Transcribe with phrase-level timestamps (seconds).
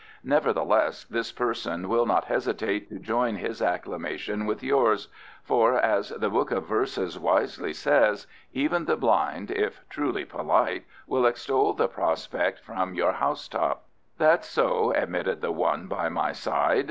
[0.23, 5.09] "Nevertheless, this person will not hesitate to join his acclamation with yours;
[5.43, 11.27] for, as the Book of Verses wisely says, 'Even the blind, if truly polite, will
[11.27, 13.83] extol the prospect from your house top.'"
[14.17, 16.79] "That's so," admitted the one by my side.